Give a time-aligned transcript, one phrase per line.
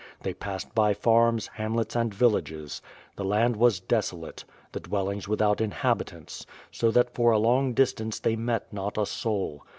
[0.23, 2.81] They passed by farms, hamlets and villages.
[3.17, 8.35] The land was desolate; the dwellings without inhabitants, so that for a long distance they
[8.35, 9.63] met not a soul.